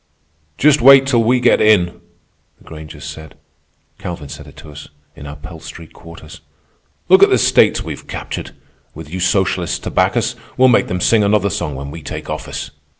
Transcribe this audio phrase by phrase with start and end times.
[0.57, 2.01] "Just wait till we get in,"
[2.57, 6.41] the Grangers said—Calvin said it to us in our Pell Street quarters.
[7.07, 8.49] "Look at the states we've captured.
[8.95, 12.31] With you socialists to back us, we'll make them sing another song when we take
[12.31, 12.71] office."